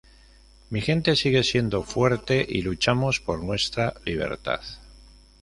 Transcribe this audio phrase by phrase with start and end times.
[0.71, 4.59] Mi gente sigue siendo fuerte y luchamos por nuestra libertad.